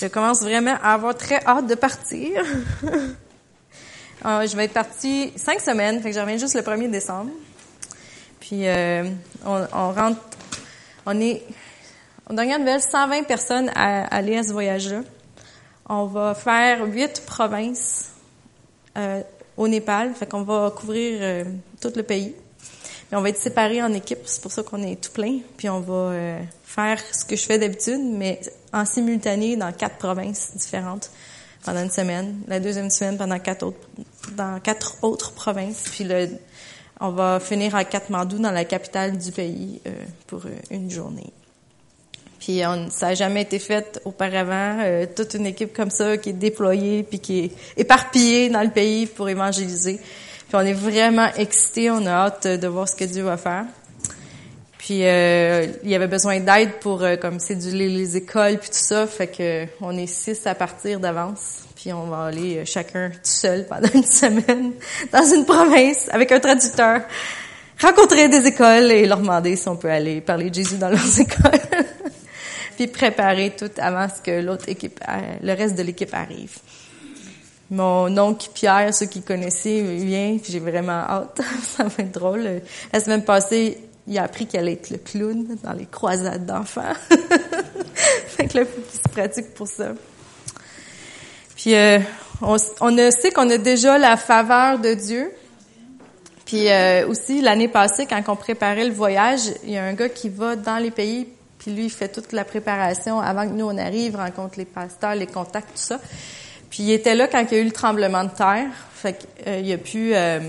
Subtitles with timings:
[0.00, 2.44] Je commence vraiment à avoir très hâte de partir.
[4.26, 7.30] Euh, je vais être partie cinq semaines, fait que je reviens juste le 1er décembre.
[8.40, 9.04] Puis euh,
[9.46, 10.20] on, on, rentre,
[11.06, 11.44] on est,
[12.28, 15.02] on dernière nouvelle, 120 personnes à, aller à ce voyage-là.
[15.88, 18.10] On va faire huit provinces
[18.96, 19.22] euh,
[19.56, 21.44] au Népal, fait qu'on va couvrir euh,
[21.80, 22.34] tout le pays.
[23.10, 25.38] Mais on va être séparés en équipes, c'est pour ça qu'on est tout plein.
[25.56, 28.40] Puis on va euh, faire ce que je fais d'habitude, mais
[28.72, 31.10] en simultané dans quatre provinces différentes
[31.64, 32.40] pendant une semaine.
[32.46, 33.78] La deuxième semaine pendant quatre autres,
[34.32, 35.84] dans quatre autres provinces.
[35.90, 36.28] Puis le,
[37.00, 39.90] on va finir à Katmandou, dans la capitale du pays, euh,
[40.26, 41.32] pour euh, une journée.
[42.40, 44.78] Puis on, ça n'a jamais été fait auparavant.
[44.80, 48.70] Euh, toute une équipe comme ça qui est déployée puis qui est éparpillée dans le
[48.70, 49.96] pays pour évangéliser.
[49.96, 53.66] Puis on est vraiment excités, on a hâte de voir ce que Dieu va faire.
[54.78, 58.76] Puis euh, il y avait besoin d'aide pour euh, comme céduler les écoles puis tout
[58.76, 61.64] ça, fait que on est six à partir d'avance.
[61.74, 64.72] Puis on va aller chacun tout seul pendant une semaine
[65.12, 67.02] dans une province avec un traducteur,
[67.80, 71.20] rencontrer des écoles et leur demander si on peut aller parler de Jésus dans leurs
[71.20, 71.84] écoles.
[72.76, 75.00] puis préparer tout avant ce que l'autre équipe,
[75.42, 76.58] le reste de l'équipe arrive.
[77.70, 81.42] Mon oncle Pierre, ceux qui connaissaient, vient, j'ai vraiment hâte.
[81.62, 82.62] Ça va être drôle.
[82.92, 83.76] La semaine passée,
[84.08, 86.94] il a appris qu'elle allait être le clown dans les croisades d'enfants.
[87.94, 89.92] fait que là, se pratique pour ça.
[91.56, 91.98] Puis euh,
[92.40, 95.30] on, on sait qu'on a déjà la faveur de Dieu.
[96.46, 100.08] Puis euh, aussi, l'année passée, quand on préparait le voyage, il y a un gars
[100.08, 101.28] qui va dans les pays,
[101.58, 105.14] puis lui, il fait toute la préparation avant que nous, on arrive, rencontre les pasteurs,
[105.14, 106.00] les contacts, tout ça.
[106.70, 108.68] Puis il était là quand il y a eu le tremblement de terre.
[108.94, 110.14] Fait qu'il euh, a pu...
[110.14, 110.40] Euh,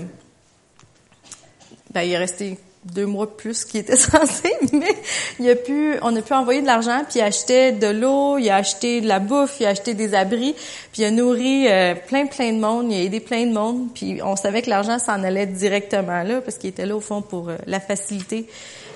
[1.92, 4.94] ben, il est resté deux mois de plus qu'il était censé, mais
[5.38, 8.48] il a pu, on a pu envoyer de l'argent, puis il achetait de l'eau, il
[8.48, 10.54] a acheté de la bouffe, il a acheté des abris,
[10.92, 13.88] puis il a nourri euh, plein plein de monde, il a aidé plein de monde,
[13.94, 17.22] puis on savait que l'argent s'en allait directement là parce qu'il était là au fond
[17.22, 18.46] pour euh, la facilité.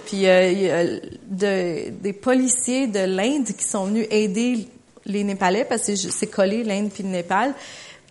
[0.06, 4.68] Puis euh, il y a de, des policiers de l'Inde qui sont venus aider
[5.06, 7.54] les Népalais parce que c'est collé l'Inde puis le Népal.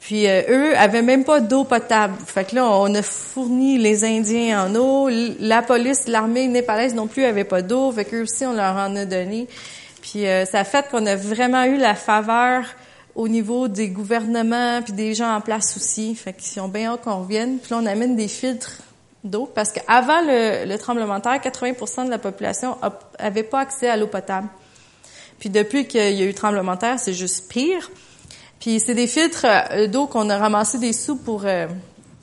[0.03, 2.15] Puis euh, eux avaient même pas d'eau potable.
[2.27, 5.09] Fait que là, on a fourni les Indiens en eau.
[5.39, 7.89] La police, l'armée népalaise non plus avait pas d'eau.
[7.93, 9.47] Fait qu'eux aussi, on leur en a donné.
[10.01, 12.65] Puis euh, ça a fait qu'on a vraiment eu la faveur
[13.15, 16.13] au niveau des gouvernements puis des gens en place aussi.
[16.15, 17.59] Fait qu'ils ont bien hâte qu'on revienne.
[17.59, 18.79] Puis là, on amène des filtres
[19.23, 22.75] d'eau parce qu'avant le, le, tremblement de terre, 80% de la population
[23.17, 24.49] avait pas accès à l'eau potable.
[25.39, 27.89] Puis depuis qu'il y a eu le tremblement de terre, c'est juste pire.
[28.63, 29.45] Puis c'est des filtres
[29.89, 31.67] d'eau qu'on a ramassé des sous pour euh,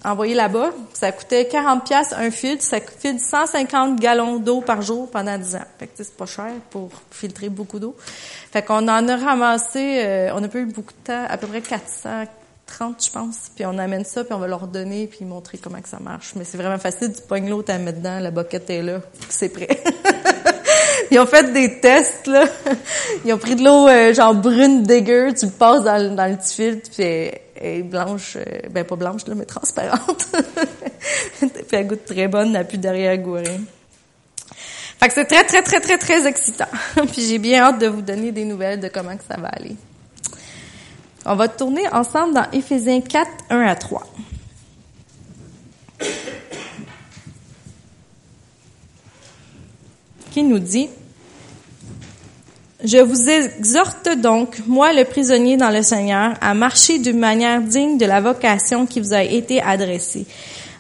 [0.03, 0.71] envoyer là-bas.
[0.95, 5.57] Ça coûtait 40 pièces un filtre, ça filtre 150 gallons d'eau par jour pendant 10
[5.57, 5.65] ans.
[5.79, 7.95] Fait que c'est pas cher pour filtrer beaucoup d'eau.
[8.51, 11.47] Fait qu'on en a ramassé, euh, on a pas eu beaucoup de temps, à peu
[11.47, 13.51] près 430 je pense.
[13.55, 16.33] Puis on amène ça, puis on va leur donner, puis montrer comment que ça marche.
[16.37, 19.51] Mais c'est vraiment facile, tu pognes l'eau, la mets dedans, la boquette est là, c'est
[19.51, 19.69] prêt.
[21.11, 22.45] Ils ont fait des tests, là.
[23.25, 26.37] Ils ont pris de l'eau euh, genre brune dégueu, tu le passes dans, dans le
[26.37, 30.27] petit filtre, puis elle, est blanche, euh, ben pas blanche, là, mais transparente.
[31.41, 33.61] puis elle goûte très bonne, n'a plus derrière gouré.
[35.01, 36.69] Fait que c'est très, très, très, très, très excitant.
[36.95, 39.77] puis j'ai bien hâte de vous donner des nouvelles de comment que ça va aller.
[41.27, 44.07] On va tourner ensemble dans Éphésiens 4, 1 à 3.
[50.43, 50.89] Nous dit
[52.85, 57.99] Je vous exhorte donc, moi le prisonnier dans le Seigneur, à marcher d'une manière digne
[57.99, 60.27] de la vocation qui vous a été adressée,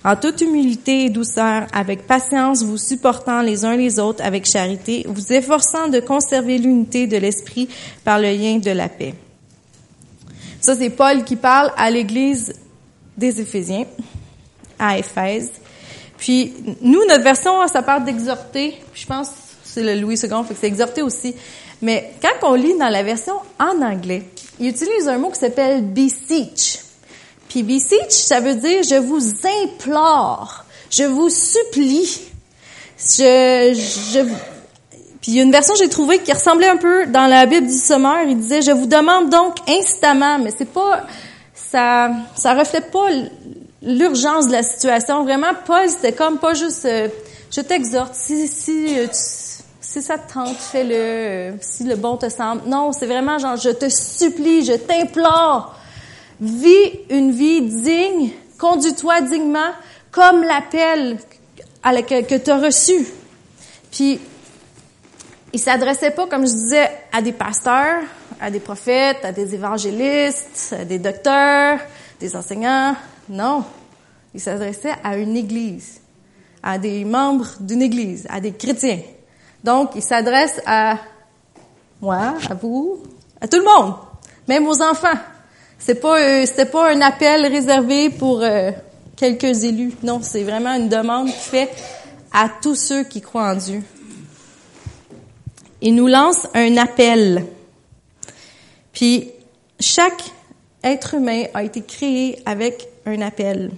[0.02, 5.04] en toute humilité et douceur, avec patience, vous supportant les uns les autres avec charité,
[5.06, 7.68] vous efforçant de conserver l'unité de l'esprit
[8.02, 9.14] par le lien de la paix.
[10.60, 12.54] Ça, c'est Paul qui parle à l'église
[13.16, 13.86] des Éphésiens,
[14.78, 15.50] à Éphèse.
[16.16, 18.74] Puis nous, notre version, ça parle d'exhorter.
[18.94, 19.28] Je pense
[19.72, 21.34] c'est le Louis II, fait que c'est exhorter aussi.
[21.82, 24.22] Mais quand on lit dans la version en anglais,
[24.58, 26.80] il utilise un mot qui s'appelle beseech.
[27.48, 29.20] Puis beseech, ça veut dire je vous
[29.64, 32.20] implore, je vous supplie.
[32.96, 33.24] Puis
[35.32, 37.66] il y a une version que j'ai trouvée qui ressemblait un peu dans la Bible
[37.66, 38.24] du Sommeur.
[38.28, 41.06] Il disait je vous demande donc instamment, mais c'est pas
[41.54, 43.08] ça, ça reflète pas
[43.82, 45.24] l'urgence de la situation.
[45.24, 47.08] Vraiment, Paul, c'était comme pas juste, euh,
[47.50, 49.06] je t'exhorte, si, euh,
[49.90, 52.62] si ça te tente, fais-le, si le bon te semble.
[52.68, 55.74] Non, c'est vraiment genre, je te supplie, je t'implore,
[56.40, 59.72] vis une vie digne, conduis-toi dignement,
[60.12, 61.18] comme l'appel
[61.82, 63.04] que, que tu as reçu.
[63.90, 64.20] Puis,
[65.52, 68.04] il s'adressait pas, comme je disais, à des pasteurs,
[68.40, 71.80] à des prophètes, à des évangélistes, à des docteurs,
[72.20, 72.94] des enseignants.
[73.28, 73.64] Non.
[74.34, 76.00] Il s'adressait à une église,
[76.62, 79.00] à des membres d'une église, à des chrétiens.
[79.62, 80.98] Donc, il s'adresse à
[82.00, 83.02] moi, à vous,
[83.40, 83.94] à tout le monde,
[84.48, 85.18] même aux enfants.
[85.78, 88.70] C'est pas, euh, pas un appel réservé pour euh,
[89.16, 89.92] quelques élus.
[90.02, 91.70] Non, c'est vraiment une demande qui fait
[92.32, 93.82] à tous ceux qui croient en Dieu.
[95.82, 97.46] Il nous lance un appel.
[98.92, 99.30] Puis
[99.78, 100.22] chaque
[100.82, 103.70] être humain a été créé avec un appel,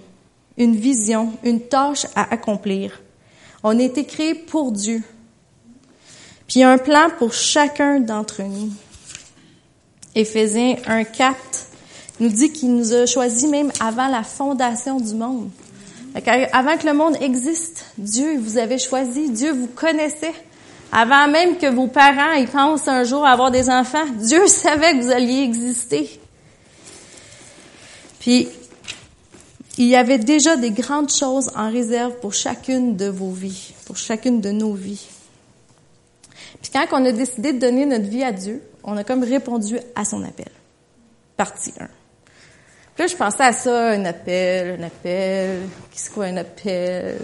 [0.57, 3.01] une vision, une tâche à accomplir.
[3.63, 5.01] On a été créé pour Dieu.
[6.53, 8.69] Puis a un plan pour chacun d'entre nous.
[10.13, 11.33] Éphésiens 1.4
[12.19, 15.49] nous dit qu'il nous a choisis même avant la fondation du monde.
[16.51, 20.35] Avant que le monde existe, Dieu vous avait choisi, Dieu vous connaissait.
[20.91, 25.05] Avant même que vos parents y pensent un jour avoir des enfants, Dieu savait que
[25.05, 26.19] vous alliez exister.
[28.19, 28.47] Puis,
[29.79, 33.97] il y avait déjà des grandes choses en réserve pour chacune de vos vies, pour
[33.97, 35.07] chacune de nos vies.
[36.63, 39.77] Puis quand on a décidé de donner notre vie à Dieu, on a comme répondu
[39.95, 40.49] à son appel.
[41.35, 41.85] Partie 1.
[42.95, 45.59] Puis là, je pensais à ça, un appel, un appel,
[45.91, 47.17] qu'est-ce quoi un appel?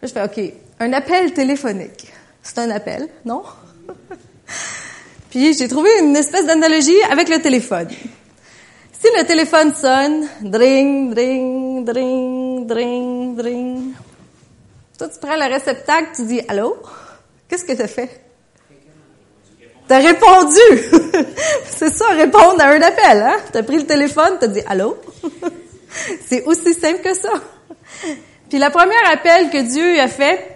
[0.00, 2.10] Là, je fais, OK, un appel téléphonique.
[2.42, 3.42] C'est un appel, non?
[5.30, 7.88] Puis j'ai trouvé une espèce d'analogie avec le téléphone.
[7.90, 13.92] Si le téléphone sonne, dring, dring, dring, dring, dring.
[14.96, 16.76] Toi, tu prends le réceptacle, tu dis allô?
[17.48, 18.29] Qu'est-ce que tu fait?
[19.90, 21.26] T'as répondu.
[21.68, 23.38] c'est ça, répondre à un appel, hein?
[23.50, 24.96] T'as pris le téléphone, t'as dit allô?
[26.28, 27.32] c'est aussi simple que ça.
[28.48, 30.46] Puis la première appel que Dieu a fait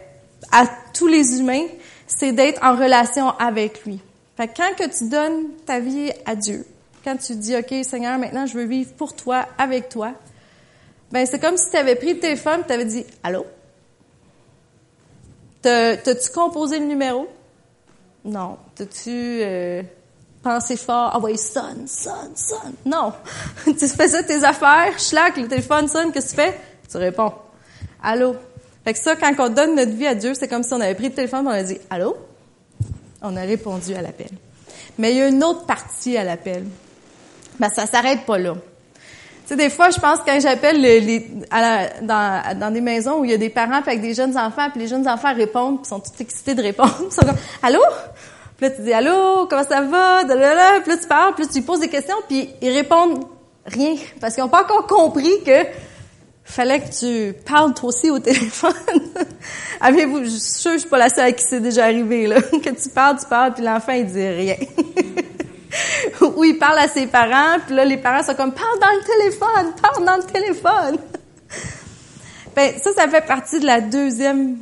[0.52, 1.66] à tous les humains,
[2.06, 3.98] c'est d'être en relation avec lui.
[4.36, 6.64] Fait que quand que tu donnes ta vie à Dieu,
[7.02, 10.12] quand tu dis OK Seigneur, maintenant je veux vivre pour toi, avec toi,
[11.10, 13.44] ben c'est comme si tu avais pris le téléphone, tu avais dit allô?
[15.60, 17.26] T'as-tu composé le numéro?
[18.24, 18.56] Non.
[18.74, 19.82] T'as-tu euh,
[20.42, 21.10] pensé fort?
[21.12, 22.74] Ah ouais, sonne, sonne, sonne.
[22.84, 23.12] Non.
[23.64, 26.60] tu fais ça tes affaires, schlac, le téléphone sonne, qu'est-ce que tu fais?
[26.90, 27.32] Tu réponds.
[28.02, 28.36] Allô?
[28.84, 30.94] Fait que ça, quand on donne notre vie à Dieu, c'est comme si on avait
[30.94, 32.16] pris le téléphone et on a dit Allô?
[33.22, 34.30] On a répondu à l'appel.
[34.98, 36.64] Mais il y a une autre partie à l'appel.
[37.58, 38.54] Ben, ça s'arrête pas là.
[39.44, 41.28] Tu sais, des fois, je pense quand j'appelle les,
[42.00, 44.80] dans, dans des maisons où il y a des parents avec des jeunes enfants, puis
[44.80, 46.96] les jeunes enfants répondent, puis sont tout excités de répondre.
[47.06, 47.80] Ils sont comme Allô?
[48.56, 50.24] Puis là, tu dis Allô, comment ça va?
[50.24, 50.34] Puis
[50.90, 53.26] là, tu parles, puis là, tu poses des questions, puis ils répondent
[53.66, 53.96] rien.
[54.18, 55.66] Parce qu'ils n'ont pas encore compris que
[56.44, 58.72] fallait que tu parles toi aussi au téléphone.
[59.80, 62.40] Avez-vous, je suis sûre je suis pas la seule à qui c'est déjà arrivé, là.
[62.50, 64.56] que tu parles, tu parles, puis l'enfant, il dit rien.
[66.20, 69.04] Ou il parle à ses parents, puis là, les parents sont comme, parle dans le
[69.04, 70.98] téléphone, parle dans le téléphone.
[72.56, 74.58] ben, ça, ça fait partie de la deuxième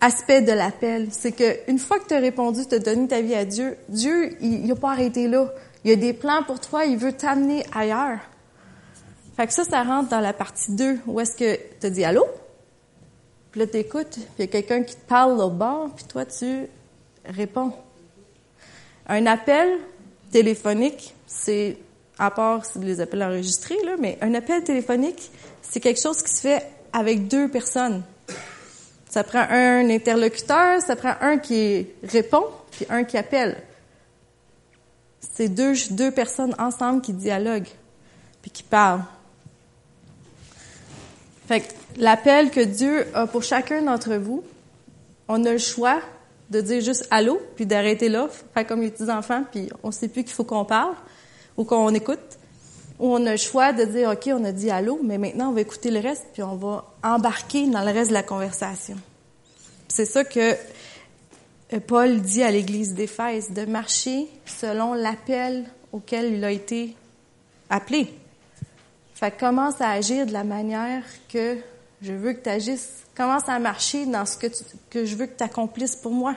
[0.00, 1.08] aspect de l'appel.
[1.10, 3.76] C'est que une fois que tu as répondu, tu as donné ta vie à Dieu,
[3.88, 5.48] Dieu, il n'a pas arrêté là.
[5.84, 8.18] Il a des plans pour toi, il veut t'amener ailleurs.
[9.36, 12.24] Fait que ça, ça rentre dans la partie 2, où est-ce que tu dis allô?
[13.50, 16.24] Puis là, t'écoutes, puis il y a quelqu'un qui te parle au bord, puis toi,
[16.24, 16.66] tu
[17.24, 17.72] réponds.
[19.06, 19.78] Un appel
[20.30, 21.76] téléphonique, c'est,
[22.18, 25.30] à part les appels enregistrés, là, mais un appel téléphonique,
[25.62, 28.02] c'est quelque chose qui se fait avec deux personnes.
[29.08, 33.62] Ça prend un interlocuteur, ça prend un qui répond, puis un qui appelle.
[35.20, 37.68] C'est deux, deux personnes ensemble qui dialoguent,
[38.42, 39.04] puis qui parlent.
[41.46, 41.66] Fait que
[41.98, 44.42] l'appel que Dieu a pour chacun d'entre vous,
[45.28, 46.00] on a le choix
[46.50, 50.08] de dire juste allô, puis d'arrêter là, faire comme les petits enfants, puis on sait
[50.08, 50.94] plus qu'il faut qu'on parle
[51.56, 52.18] ou qu'on écoute.
[53.00, 55.52] Ou on a le choix de dire ok, on a dit allô, mais maintenant on
[55.52, 58.96] va écouter le reste, puis on va embarquer dans le reste de la conversation.
[59.88, 60.54] C'est ça que
[61.72, 66.96] euh, Paul dit à l'Église d'Éphèse, de marcher selon l'appel auquel il a été
[67.70, 68.12] appelé.
[69.14, 71.56] Fait commence à agir de la manière que
[72.04, 72.90] je veux que tu agisses.
[73.16, 74.48] Commence à marcher dans ce que,
[74.90, 76.34] que je veux que tu accomplisses pour moi.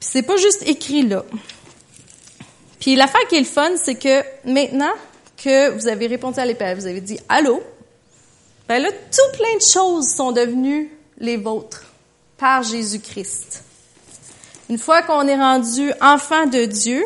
[0.00, 1.24] Puis c'est pas juste écrit là.
[2.80, 4.92] Puis l'affaire qui est le fun, c'est que maintenant
[5.36, 7.62] que vous avez répondu à l'appel, vous avez dit allô,
[8.68, 11.84] ben là, tout plein de choses sont devenues les vôtres
[12.38, 13.62] par Jésus-Christ.
[14.70, 17.04] Une fois qu'on est rendu enfant de Dieu,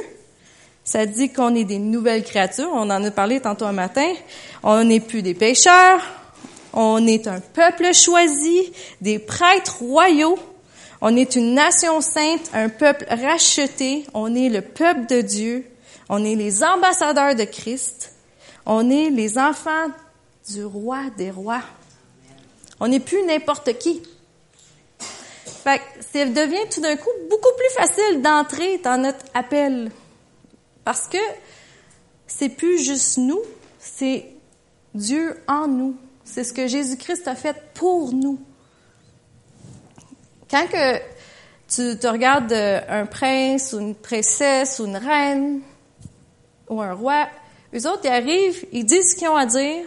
[0.84, 2.70] ça dit qu'on est des nouvelles créatures.
[2.72, 4.12] On en a parlé tantôt un matin.
[4.62, 6.19] On n'est plus des pécheurs.
[6.72, 10.38] On est un peuple choisi, des prêtres royaux.
[11.00, 14.06] On est une nation sainte, un peuple racheté.
[14.14, 15.66] On est le peuple de Dieu.
[16.08, 18.14] On est les ambassadeurs de Christ.
[18.66, 19.88] On est les enfants
[20.48, 21.62] du roi des rois.
[22.78, 24.02] On n'est plus n'importe qui.
[25.62, 29.90] Fait que ça devient tout d'un coup beaucoup plus facile d'entrer dans notre appel.
[30.84, 31.18] Parce que
[32.26, 33.42] c'est plus juste nous,
[33.78, 34.26] c'est
[34.94, 35.96] Dieu en nous.
[36.32, 38.38] C'est ce que Jésus-Christ a fait pour nous.
[40.48, 40.98] Quand que
[41.66, 45.60] tu te regardes un prince ou une princesse ou une reine
[46.68, 47.26] ou un roi,
[47.74, 49.84] eux autres, ils arrivent, ils disent ce qu'ils ont à dire,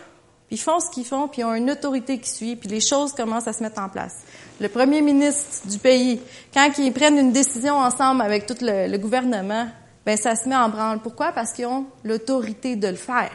[0.47, 2.81] puis ils font ce qu'ils font, puis ils ont une autorité qui suit, puis les
[2.81, 4.15] choses commencent à se mettre en place.
[4.59, 6.19] Le premier ministre du pays,
[6.53, 9.67] quand ils prennent une décision ensemble avec tout le, le gouvernement,
[10.05, 10.99] ben ça se met en branle.
[10.99, 11.31] Pourquoi?
[11.31, 13.31] Parce qu'ils ont l'autorité de le faire.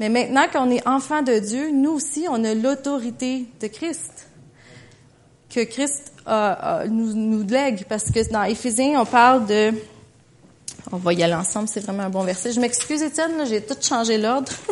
[0.00, 4.28] Mais maintenant qu'on est enfant de Dieu, nous aussi, on a l'autorité de Christ.
[5.50, 7.84] Que Christ nous, nous lègue.
[7.88, 9.72] Parce que dans Éphésiens, on parle de...
[10.92, 12.52] On va y aller ensemble, c'est vraiment un bon verset.
[12.52, 14.52] Je m'excuse, Étienne, j'ai tout changé l'ordre.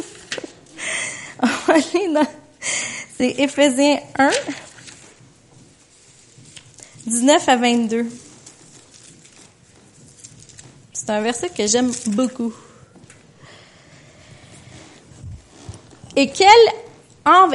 [3.19, 4.31] C'est Éphésiens 1,
[7.07, 8.07] 19 à 22.
[10.93, 12.53] C'est un verset que j'aime beaucoup.
[16.17, 16.49] Et quel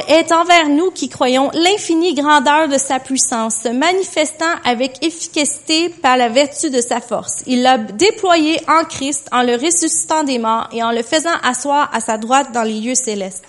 [0.06, 6.18] est envers nous qui croyons l'infinie grandeur de sa puissance, se manifestant avec efficacité par
[6.18, 7.42] la vertu de sa force.
[7.46, 11.90] Il l'a déployé en Christ en le ressuscitant des morts et en le faisant asseoir
[11.94, 13.46] à sa droite dans les lieux célestes,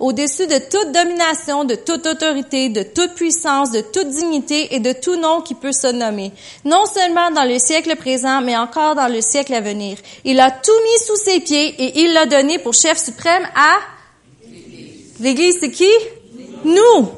[0.00, 4.92] au-dessus de toute domination, de toute autorité, de toute puissance, de toute dignité et de
[4.92, 6.32] tout nom qui peut se nommer,
[6.64, 9.98] non seulement dans le siècle présent, mais encore dans le siècle à venir.
[10.24, 13.76] Il a tout mis sous ses pieds et il l'a donné pour chef suprême à
[15.20, 15.90] L'Église, c'est qui?
[16.64, 17.08] Nous,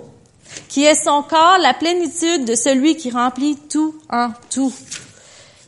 [0.69, 4.73] qui est son corps, la plénitude de celui qui remplit tout en tout.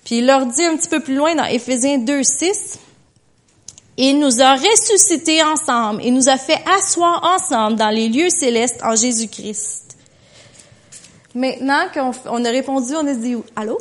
[0.04, 2.78] Puis il leur dit un petit peu plus loin dans Éphésiens 2, 6,
[3.96, 8.80] il nous a ressuscités ensemble et nous a fait asseoir ensemble dans les lieux célestes
[8.82, 9.96] en Jésus-Christ.
[11.34, 13.78] Maintenant qu'on a répondu, on a dit allô?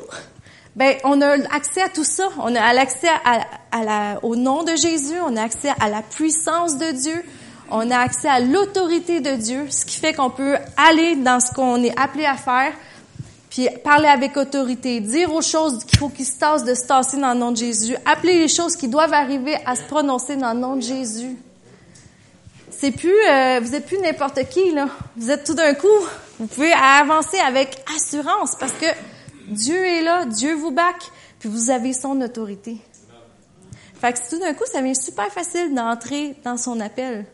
[0.75, 2.29] Ben, on a accès à tout ça.
[2.39, 3.41] On a accès à,
[3.71, 5.15] à la, au nom de Jésus.
[5.25, 7.23] On a accès à la puissance de Dieu
[7.71, 11.53] on a accès à l'autorité de Dieu, ce qui fait qu'on peut aller dans ce
[11.53, 12.73] qu'on est appelé à faire,
[13.49, 17.17] puis parler avec autorité, dire aux choses qu'il faut qu'ils se tassent de se tasser
[17.17, 20.53] dans le nom de Jésus, appeler les choses qui doivent arriver à se prononcer dans
[20.53, 21.35] le nom de Jésus.
[22.69, 24.87] C'est plus, euh, vous êtes plus n'importe qui là.
[25.17, 25.87] Vous êtes tout d'un coup,
[26.39, 28.85] vous pouvez avancer avec assurance parce que
[29.47, 30.95] Dieu est là, Dieu vous back,
[31.39, 32.77] puis vous avez son autorité.
[33.99, 37.25] Fait que tout d'un coup, ça devient super facile d'entrer dans son appel.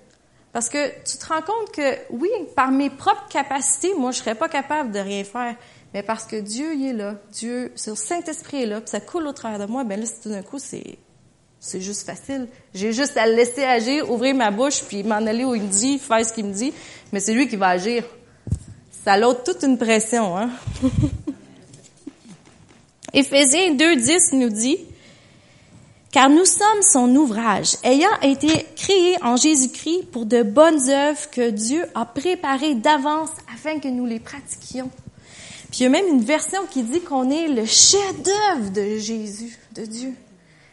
[0.56, 4.36] Parce que tu te rends compte que, oui, par mes propres capacités, moi, je serais
[4.36, 5.54] pas capable de rien faire.
[5.94, 7.16] Mais parce que Dieu, il est là.
[7.34, 10.30] Dieu, le Saint-Esprit est là, puis ça coule au travers de moi, ben là, tout
[10.30, 10.98] d'un coup, c'est,
[11.60, 12.48] c'est juste facile.
[12.74, 15.68] J'ai juste à le laisser agir, ouvrir ma bouche, puis m'en aller où il me
[15.68, 16.72] dit, faire ce qu'il me dit.
[17.12, 18.06] Mais c'est lui qui va agir.
[19.04, 20.52] Ça l'autre toute une pression, hein?
[23.14, 24.78] Éphésiens 2.10 nous dit,
[26.16, 31.50] car nous sommes son ouvrage, ayant été créés en Jésus-Christ pour de bonnes œuvres que
[31.50, 34.90] Dieu a préparées d'avance afin que nous les pratiquions.
[35.70, 39.60] Puis il y a même une version qui dit qu'on est le chef-d'œuvre de Jésus,
[39.76, 40.14] de Dieu.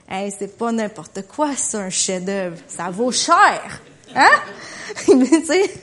[0.09, 2.59] Hey, c'est pas n'importe quoi, c'est un chef-d'œuvre.
[2.69, 3.83] Ça vaut cher.
[4.15, 4.31] Hein?
[5.05, 5.75] tu sais,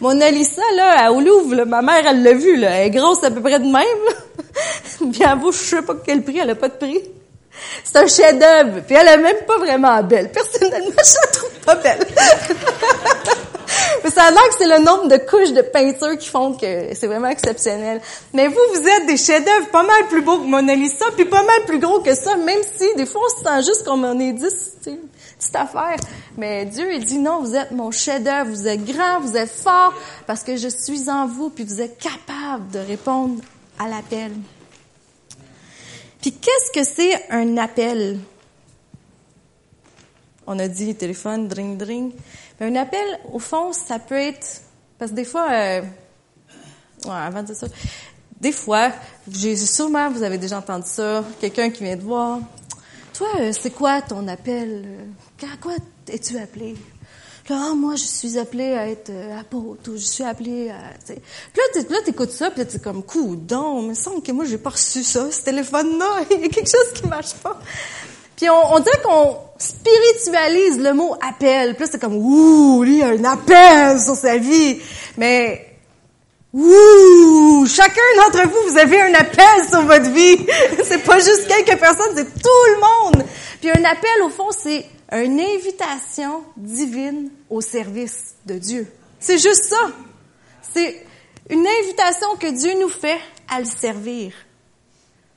[0.00, 2.70] mon Alissa, là, au Louvre, ma mère, elle l'a vu, là.
[2.70, 4.14] Elle est grosse à peu près de même, là.
[5.10, 7.02] Puis elle vaut, je sais pas quel prix, elle a pas de prix.
[7.84, 8.80] C'est un chef-d'œuvre.
[8.86, 10.30] Puis elle est même pas vraiment belle.
[10.30, 12.06] Personnellement, je la trouve pas belle.
[14.02, 16.94] Mais ça a l'air que c'est le nombre de couches de peinture qui font que
[16.94, 18.00] c'est vraiment exceptionnel.
[18.32, 21.42] Mais vous, vous êtes des chefs-d'œuvre pas mal plus beaux que Mona Lisa, puis pas
[21.42, 24.18] mal plus gros que ça, même si des fois on se sent juste comme on
[24.18, 25.96] est dix, petite affaire.
[26.36, 29.92] Mais Dieu, il dit non, vous êtes mon chef-d'œuvre, vous êtes grand, vous êtes fort,
[30.26, 33.40] parce que je suis en vous, puis vous êtes capable de répondre
[33.78, 34.32] à l'appel.
[36.32, 38.18] Qu'est-ce que c'est un appel?
[40.46, 42.12] On a dit téléphone, dring, dring.
[42.58, 44.62] Mais un appel, au fond, ça peut être...
[44.98, 45.50] Parce que des fois...
[45.50, 45.82] Euh,
[47.06, 47.66] avant de dire ça...
[48.40, 48.92] Des fois,
[49.30, 52.38] j'ai sûrement, vous avez déjà entendu ça, quelqu'un qui vient te voir.
[53.12, 54.86] Toi, euh, c'est quoi ton appel?
[55.42, 55.72] À quoi
[56.08, 56.76] es-tu appelé?
[57.48, 60.76] Là, ah, moi, je suis appelée à être euh, apôtre, ou je suis appelée à...
[61.06, 61.16] Puis
[61.56, 64.58] là, là, t'écoutes ça, puis là, t'es comme, coudon, il me semble que moi, j'ai
[64.58, 67.58] pas reçu ça, ce téléphone-là, il y a quelque chose qui marche pas.
[68.36, 71.74] Puis on, on dirait qu'on spiritualise le mot appel.
[71.74, 74.78] Puis là, c'est comme, ouh, lui, il a un appel sur sa vie.
[75.16, 75.64] Mais
[76.52, 77.66] Ouh!
[77.66, 80.38] Chacun d'entre vous, vous avez un appel sur votre vie.
[80.84, 83.26] c'est pas juste quelques personnes, c'est tout le monde.
[83.60, 88.86] Puis un appel, au fond, c'est une invitation divine au service de Dieu.
[89.18, 89.90] C'est juste ça.
[90.72, 91.04] C'est
[91.48, 94.32] une invitation que Dieu nous fait à le servir.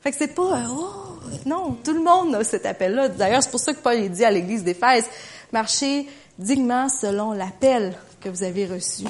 [0.02, 3.10] Fait que c'est pas, oh, non, tout le monde a cet appel-là.
[3.10, 5.06] D'ailleurs, c'est pour ça que Paul dit à l'église d'Éphèse,
[5.52, 9.04] marchez dignement selon l'appel que vous avez reçu.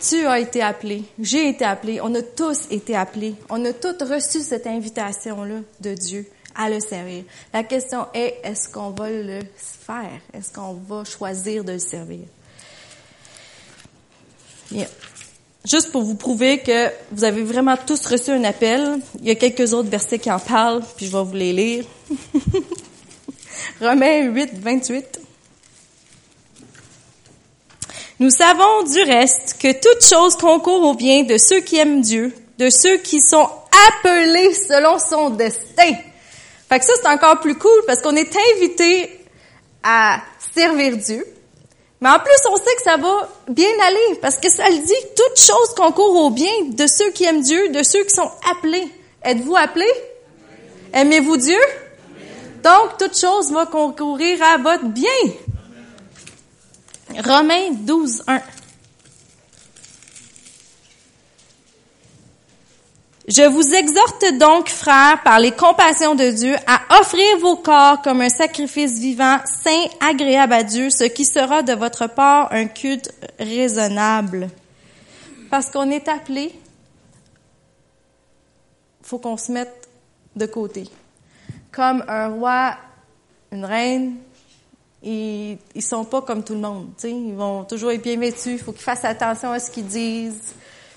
[0.00, 4.02] Tu as été appelé, j'ai été appelé, on a tous été appelés, on a tous
[4.02, 6.26] reçu cette invitation-là de Dieu
[6.56, 7.24] à le servir.
[7.52, 10.20] La question est, est-ce qu'on va le faire?
[10.32, 12.26] Est-ce qu'on va choisir de le servir?
[14.70, 14.86] Bien.
[15.64, 19.34] Juste pour vous prouver que vous avez vraiment tous reçu un appel, il y a
[19.34, 21.84] quelques autres versets qui en parlent, puis je vais vous les lire.
[23.80, 25.20] Romains 8, 28.
[28.18, 32.32] Nous savons du reste que toute chose concourt au bien de ceux qui aiment Dieu,
[32.58, 33.48] de ceux qui sont
[33.88, 35.92] appelés selon son destin.
[36.68, 39.24] Fait que ça, c'est encore plus cool parce qu'on est invité
[39.82, 40.20] à
[40.54, 41.24] servir Dieu.
[42.00, 45.06] Mais en plus, on sait que ça va bien aller parce que ça le dit,
[45.16, 48.88] toute chose concourt au bien de ceux qui aiment Dieu, de ceux qui sont appelés.
[49.22, 49.92] Êtes-vous appelés?
[50.92, 51.58] Aimez-vous Dieu?
[52.62, 55.10] Donc, toute chose va concourir à votre bien.
[57.24, 58.40] Romains 12, 1.
[63.28, 68.20] Je vous exhorte donc, frères, par les compassions de Dieu, à offrir vos corps comme
[68.20, 73.12] un sacrifice vivant, saint, agréable à Dieu, ce qui sera de votre part un culte
[73.40, 74.48] raisonnable.
[75.50, 76.52] Parce qu'on est appelé,
[79.02, 79.88] faut qu'on se mette
[80.36, 80.88] de côté.
[81.72, 82.76] Comme un roi,
[83.50, 84.16] une reine,
[85.02, 86.90] ils, ils sont pas comme tout le monde.
[86.96, 88.58] sais, Ils vont toujours être bien vêtus.
[88.58, 90.54] Faut qu'ils fassent attention à ce qu'ils disent.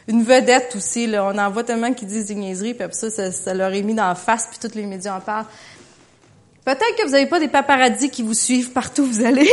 [0.10, 3.32] Une vedette aussi, là, on en voit tellement qui disent des niaiseries, puis après ça,
[3.32, 5.46] ça, leur est mis dans la face, puis tous les médias en parlent.
[6.66, 9.48] Peut-être que vous n'avez pas des paparazzis qui vous suivent partout où vous allez,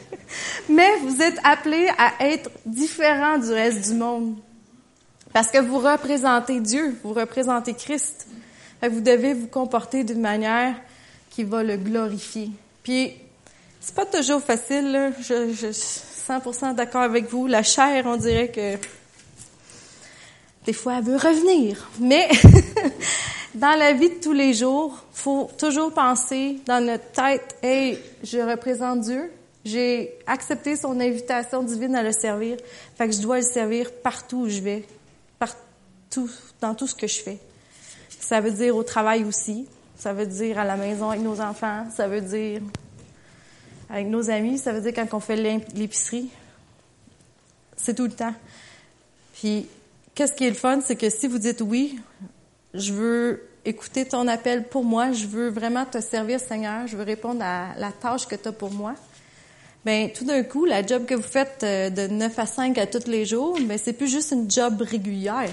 [0.68, 4.36] mais vous êtes appelés à être différents du reste du monde.
[5.32, 8.28] Parce que vous représentez Dieu, vous représentez Christ.
[8.88, 10.76] Vous devez vous comporter d'une manière
[11.28, 12.50] qui va le glorifier.
[12.84, 13.14] Puis,
[13.80, 15.10] c'est pas toujours facile, là.
[15.20, 17.48] Je, je suis 100% d'accord avec vous.
[17.48, 18.76] La chair, on dirait que
[20.64, 21.88] des fois, elle veut revenir.
[22.00, 22.28] Mais
[23.54, 28.38] dans la vie de tous les jours, faut toujours penser dans notre tête, hey, je
[28.38, 29.30] représente Dieu.
[29.64, 32.56] J'ai accepté son invitation divine à le servir.
[32.96, 34.84] Fait que je dois le servir partout où je vais.
[35.38, 37.38] Partout, dans tout ce que je fais.
[38.18, 39.66] Ça veut dire au travail aussi.
[39.96, 41.86] Ça veut dire à la maison avec nos enfants.
[41.94, 42.60] Ça veut dire
[43.88, 44.58] avec nos amis.
[44.58, 46.28] Ça veut dire quand on fait l'épicerie.
[47.76, 48.34] C'est tout le temps.
[49.34, 49.68] Puis,
[50.14, 51.98] qu'est-ce qui est le fun, c'est que si vous dites oui,
[52.74, 57.04] je veux écouter ton appel pour moi, je veux vraiment te servir, Seigneur, je veux
[57.04, 58.94] répondre à la tâche que tu as pour moi.
[59.84, 62.86] Ben tout d'un coup, la job que vous faites euh, de 9 à 5 à
[62.86, 65.50] tous les jours, ben c'est plus juste une job régulière.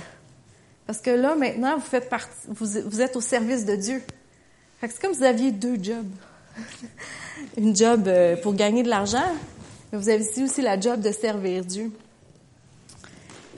[0.86, 4.04] Parce que là, maintenant, vous faites partie, vous, vous êtes au service de Dieu.
[4.80, 6.08] Fait que c'est comme si vous aviez deux jobs.
[7.58, 9.36] une job euh, pour gagner de l'argent,
[9.92, 11.92] mais vous avez aussi la job de servir Dieu.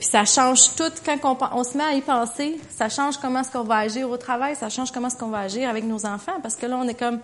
[0.02, 2.58] Puis ça change tout quand on, se met à y penser.
[2.76, 4.56] Ça change comment est-ce qu'on va agir au travail.
[4.56, 6.40] Ça change comment est-ce qu'on va agir avec nos enfants.
[6.42, 7.20] Parce que là, on est comme,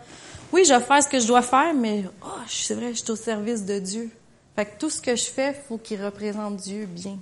[0.53, 3.11] oui, je vais faire ce que je dois faire, mais oh, c'est vrai, je suis
[3.11, 4.09] au service de Dieu.
[4.55, 7.19] Fait que tout ce que je fais, faut qu'il représente Dieu bien.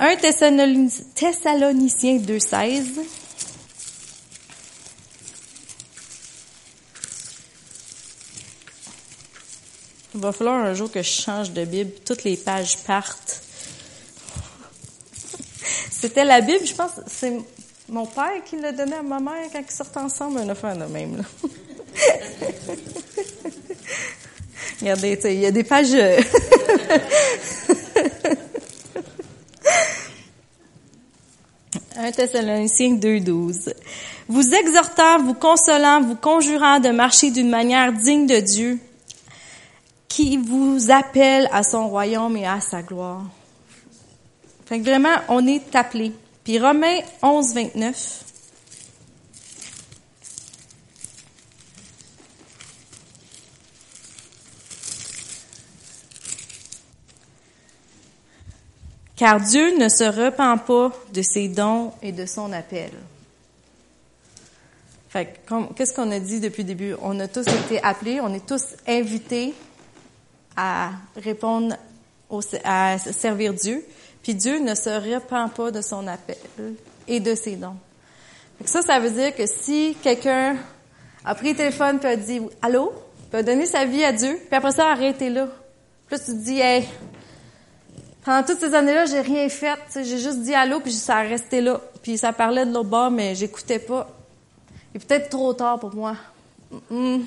[0.00, 3.21] 1 Thessaloniciens 2.16
[10.14, 13.42] Il va falloir un jour que je change de Bible, toutes les pages partent.
[15.90, 17.32] C'était la Bible, je pense, c'est
[17.88, 20.84] mon père qui l'a donné à ma mère quand ils sortent ensemble, un affaire de
[20.84, 21.16] même.
[21.16, 21.24] Là.
[24.80, 25.94] Regardez, il y a des pages.
[31.96, 33.72] 1 Thessaloniciens 2.12.
[34.28, 38.78] Vous exhortant, vous consolant, vous conjurant de marcher d'une manière digne de Dieu,
[40.12, 43.24] qui vous appelle à son royaume et à sa gloire.
[44.66, 46.12] Fait que vraiment, on est appelé.
[46.44, 48.24] Puis Romains 11, 29.
[59.16, 62.90] Car Dieu ne se repent pas de ses dons et de son appel.
[65.08, 65.40] Fait
[65.74, 66.94] qu'est-ce qu'on a dit depuis le début?
[67.00, 69.54] On a tous été appelés, on est tous invités
[70.56, 71.76] à répondre
[72.64, 73.84] à servir Dieu,
[74.22, 76.36] puis Dieu ne se repent pas de son appel
[77.06, 77.76] et de ses dons.
[78.64, 80.56] Ça, ça veut dire que si quelqu'un
[81.24, 82.92] a pris le téléphone et a dit «Allô?»
[83.30, 85.48] puis a donné sa vie à Dieu, puis après ça, arrêté là.
[86.06, 86.86] Puis là, tu te dis «Hey,
[88.24, 89.78] pendant toutes ces années-là, j'ai rien fait.
[89.94, 91.80] J'ai juste dit allô, puis ça a resté là.
[92.02, 94.08] Puis ça parlait de l'autre bord, mais j'écoutais pas.
[94.94, 96.16] Et peut-être trop tard pour moi.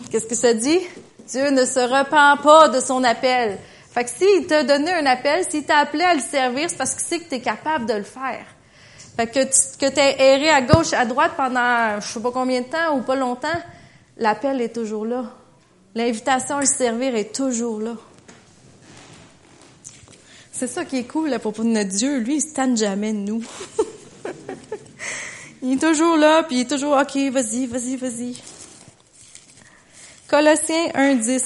[0.09, 0.79] Qu'est-ce que ça dit?
[1.27, 3.57] Dieu ne se repent pas de son appel.
[3.91, 6.93] Fait que s'il t'a donné un appel, s'il t'a appelé à le servir, c'est parce
[6.93, 8.45] qu'il sait que tu es capable de le faire.
[9.15, 12.61] Fait que tu que t'es erré à gauche, à droite pendant je sais pas combien
[12.61, 13.47] de temps ou pas longtemps,
[14.17, 15.23] l'appel est toujours là.
[15.95, 17.93] L'invitation à le servir est toujours là.
[20.51, 22.17] C'est ça qui est cool à propos de notre Dieu.
[22.17, 23.43] Lui, il se tanne jamais de nous.
[25.61, 28.35] il est toujours là, puis il est toujours, OK, vas-y, vas-y, vas-y.
[30.27, 31.43] Colossiens 1, 10.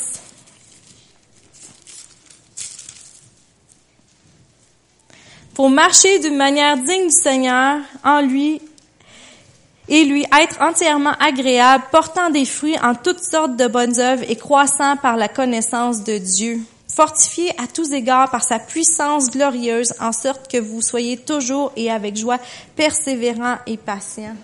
[5.53, 8.61] Pour marcher d'une manière digne du Seigneur, en lui,
[9.87, 14.35] et lui être entièrement agréable, portant des fruits en toutes sortes de bonnes œuvres et
[14.35, 16.61] croissant par la connaissance de Dieu
[16.99, 21.89] fortifié à tous égards par sa puissance glorieuse, en sorte que vous soyez toujours et
[21.89, 22.39] avec joie
[22.75, 24.35] persévérants et patients.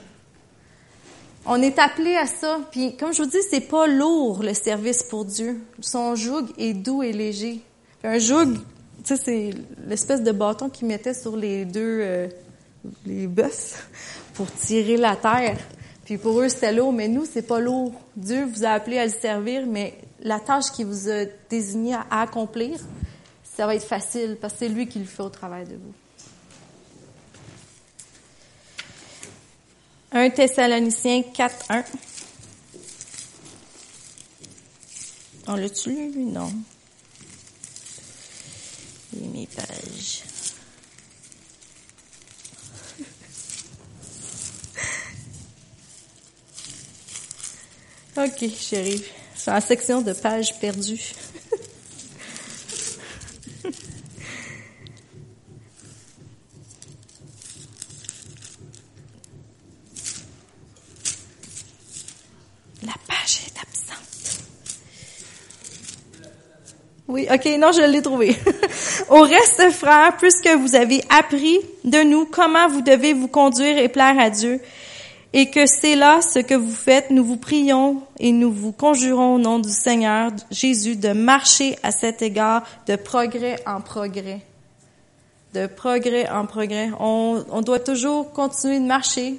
[1.47, 5.03] On est appelé à ça, puis comme je vous dis, c'est pas lourd le service
[5.03, 5.61] pour Dieu.
[5.79, 7.61] Son joug est doux et léger.
[8.03, 8.53] Un joug,
[9.03, 9.49] tu sais, c'est
[9.85, 12.27] l'espèce de bâton qu'il mettait sur les deux euh,
[13.05, 13.75] les bœufs
[14.33, 15.57] pour tirer la terre.
[16.03, 17.91] Puis pour eux, c'était lourd, mais nous, c'est pas lourd.
[18.15, 22.21] Dieu vous a appelé à le servir, mais la tâche qu'il vous a désigné à
[22.21, 22.79] accomplir,
[23.43, 25.93] ça va être facile parce que c'est lui qui le fait au travail de vous.
[30.15, 31.83] 1 Thessaloniciens 4, 1.
[35.47, 36.23] On l'a-tu lu?
[36.23, 36.51] Non.
[39.13, 40.23] Et mes pages.
[48.17, 49.03] OK, chérie.
[49.35, 51.11] C'est la section de pages perdues.
[62.83, 64.41] La page est absente.
[67.31, 68.35] Ok, non, je l'ai trouvé.
[69.09, 73.89] Au reste, frères, puisque vous avez appris de nous comment vous devez vous conduire et
[73.89, 74.59] plaire à Dieu,
[75.33, 77.11] et que c'est là ce que vous faites.
[77.11, 81.91] Nous vous prions et nous vous conjurons au nom du Seigneur Jésus de marcher à
[81.91, 84.41] cet égard de progrès en progrès.
[85.53, 86.89] De progrès en progrès.
[86.99, 89.35] On doit toujours continuer de marcher.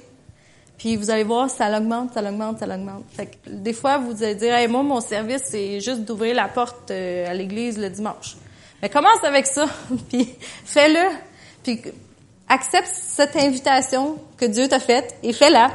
[0.77, 3.03] Puis vous allez voir, ça augmente, ça augmente, ça augmente.
[3.15, 6.47] Fait que des fois, vous allez dire, hey, moi, mon service, c'est juste d'ouvrir la
[6.47, 8.37] porte euh, à l'église le dimanche.
[8.81, 9.65] Mais commence avec ça,
[10.09, 10.29] puis
[10.65, 11.09] fais-le.
[11.63, 11.81] Puis
[12.47, 15.71] accepte cette invitation que Dieu t'a faite et fais-la.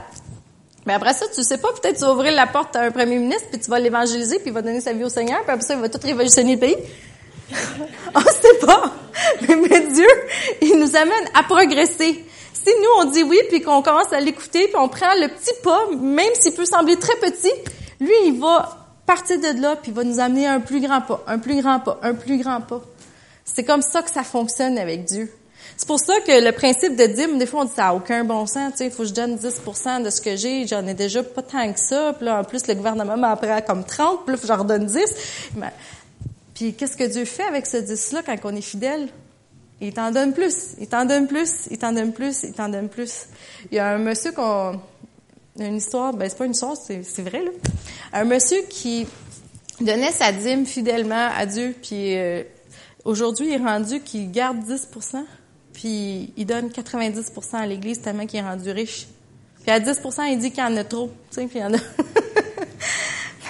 [0.86, 3.18] Mais après ça, tu sais pas, peut-être tu vas ouvrir la porte à un premier
[3.18, 5.64] ministre, puis tu vas l'évangéliser, puis il va donner sa vie au Seigneur, puis après
[5.64, 6.76] ça, il va tout révolutionner le pays.
[8.14, 8.92] on sait pas.
[9.48, 10.08] Mais, Dieu,
[10.60, 12.24] il nous amène à progresser.
[12.64, 15.54] Si nous, on dit oui, puis qu'on commence à l'écouter, puis on prend le petit
[15.62, 17.52] pas, même s'il peut sembler très petit,
[18.00, 21.00] lui, il va partir de là, puis il va nous amener à un plus grand
[21.00, 22.80] pas, un plus grand pas, un plus grand pas.
[23.44, 25.32] C'est comme ça que ça fonctionne avec Dieu.
[25.76, 28.24] C'est pour ça que le principe de dîme, des fois, on dit ça n'a aucun
[28.24, 28.74] bon sens.
[28.80, 30.66] Il faut que je donne 10% de ce que j'ai.
[30.66, 32.12] J'en ai déjà pas tant que ça.
[32.12, 34.24] Puis là, en plus, le gouvernement m'en prend comme 30.
[34.24, 35.00] Puis là, faut que j'en redonne 10.
[36.54, 39.08] Puis qu'est-ce que Dieu fait avec ce 10-là quand on est fidèle?
[39.82, 42.88] Il t'en donne plus, il t'en donne plus, il t'en donne plus, il t'en donne
[42.88, 43.26] plus.
[43.70, 44.80] Il y a un monsieur qu'on...
[45.58, 47.50] Une histoire, ben c'est pas une histoire, c'est, vrai, là.
[48.14, 49.06] Un monsieur qui
[49.80, 52.42] donnait sa dîme fidèlement à Dieu, puis euh,
[53.04, 55.24] aujourd'hui, il est rendu qu'il garde 10%
[55.72, 59.06] puis il donne 90% à l'Église tellement qu'il est rendu riche.
[59.62, 61.10] Puis à 10% il dit qu'il en a trop.
[61.30, 61.78] Tu sais, puis il en a.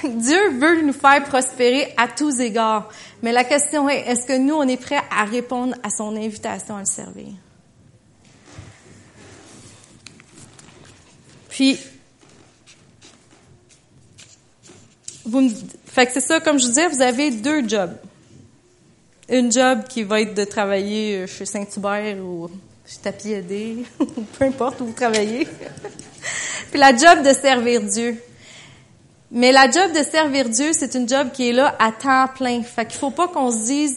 [0.16, 2.88] Dieu veut nous faire prospérer à tous égards.
[3.22, 6.76] Mais la question est, est-ce que nous, on est prêts à répondre à son invitation
[6.76, 7.32] à le servir?
[11.48, 11.78] Puis,
[15.24, 15.50] vous
[15.94, 17.96] c'est ça, comme je disais, vous avez deux jobs
[19.32, 22.50] une job qui va être de travailler euh, chez Saint-Hubert ou
[22.86, 25.48] chez Tapiédé, ou peu importe où vous travaillez.
[26.70, 28.22] Puis la job de servir Dieu.
[29.34, 32.62] Mais la job de servir Dieu, c'est une job qui est là à temps plein.
[32.62, 33.96] Fait qu'il faut pas qu'on se dise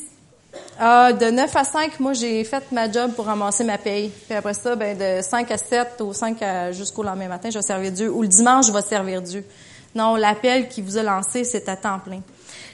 [0.80, 4.10] ah, de 9 à 5, moi j'ai fait ma job pour ramasser ma paye.
[4.10, 7.58] Puis après ça, ben de 5 à 7 ou 5 à jusqu'au lendemain matin, je
[7.58, 8.10] vais servir Dieu.
[8.10, 9.46] Ou le dimanche, je vais servir Dieu.
[9.94, 12.22] Non, l'appel qui vous a lancé, c'est à temps plein.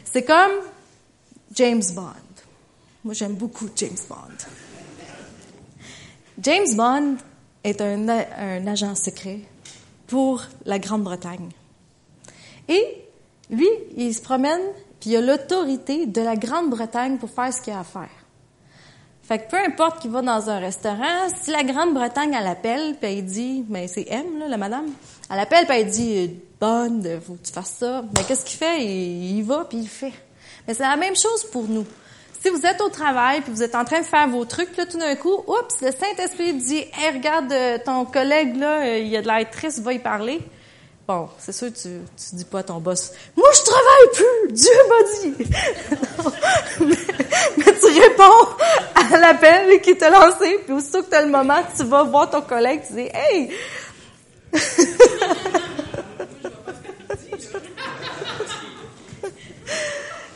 [0.03, 0.51] C'est comme
[1.55, 2.03] James Bond.
[3.03, 4.45] Moi, j'aime beaucoup James Bond.
[6.39, 7.15] James Bond
[7.63, 9.39] est un, un agent secret
[10.05, 11.49] pour la Grande-Bretagne.
[12.71, 13.05] Et
[13.49, 14.61] lui, il se promène,
[14.99, 18.09] puis il a l'autorité de la Grande-Bretagne pour faire ce qu'il a à faire.
[19.23, 23.11] Fait que peu importe qu'il va dans un restaurant, si la Grande-Bretagne, elle appelle, puis
[23.11, 24.87] elle dit, mais c'est M, la madame,
[25.29, 28.03] elle appelle, puis elle dit, bonne, faut que tu fasses ça.
[28.15, 28.83] Mais qu'est-ce qu'il fait?
[28.83, 30.13] Il, il va, puis il fait.
[30.67, 31.85] Mais c'est la même chose pour nous.
[32.41, 34.85] Si vous êtes au travail, puis vous êtes en train de faire vos trucs, là,
[34.85, 39.15] tout d'un coup, oups, le Saint-Esprit dit, hey, regarde, euh, ton collègue, là, euh, il
[39.15, 40.39] a de l'air triste, va y parler.
[41.07, 44.71] Bon, c'est sûr, tu, tu dis pas à ton boss, moi, je travaille plus, Dieu
[44.87, 45.33] m'a dit.
[46.85, 46.95] mais,
[47.57, 48.47] mais, tu réponds
[48.95, 52.29] à l'appel qui t'a lancé, puis aussitôt que tu as le moment, tu vas voir
[52.29, 53.51] ton collègue, tu dis, hey!